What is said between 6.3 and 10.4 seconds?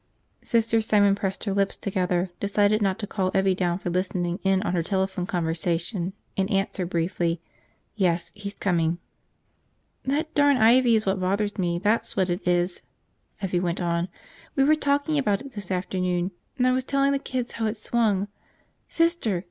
and answered briefly, "Yes, he's coming." "That